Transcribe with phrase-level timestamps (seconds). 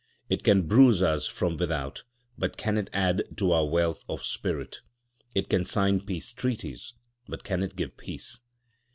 [0.29, 2.05] It can bruise us from without,
[2.35, 4.81] but can it add to our wealth of spirit?
[5.35, 6.95] It can sign peace treaties,
[7.27, 8.41] but can it give peace?"